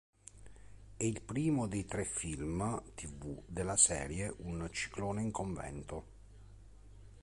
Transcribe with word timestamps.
È 0.97 1.03
il 1.03 1.21
primo 1.21 1.67
dei 1.67 1.85
tre 1.85 2.05
film 2.05 2.81
tv 2.95 3.43
della 3.45 3.77
serie 3.77 4.33
Un 4.39 4.67
ciclone 4.71 5.21
in 5.21 5.29
convento. 5.29 6.05